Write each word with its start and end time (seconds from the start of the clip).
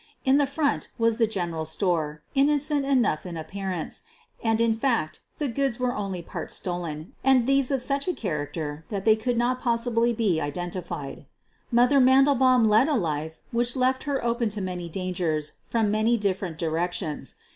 In 0.25 0.39
the 0.39 0.47
front 0.47 0.87
was 0.97 1.19
the 1.19 1.27
general 1.27 1.63
store, 1.63 2.23
innocent 2.33 2.85
enough 2.87 3.23
in 3.23 3.37
appearance; 3.37 4.01
and, 4.43 4.59
in 4.59 4.73
fact, 4.73 5.19
the 5.37 5.47
goods 5.47 5.79
were 5.79 5.93
only 5.95 6.23
part 6.23 6.51
stolen, 6.51 7.13
and 7.23 7.45
these 7.45 7.69
of 7.69 7.83
such 7.83 8.07
a 8.07 8.13
character 8.15 8.83
that 8.89 9.05
they 9.05 9.15
could 9.15 9.37
not 9.37 9.61
possibly 9.61 10.11
be 10.11 10.41
identified." 10.41 11.27
Mother'' 11.71 11.99
Mandelbaum 12.11 12.67
led 12.67 12.87
a 12.87 12.95
life 12.95 13.37
which 13.51 13.75
left 13.75 14.05
her 14.05 14.25
open 14.25 14.49
to 14.49 14.59
many 14.59 14.89
dangers 14.89 15.51
from 15.67 15.91
many 15.91 16.17
different 16.17 16.57
direc 16.57 16.93
tions. 16.93 17.35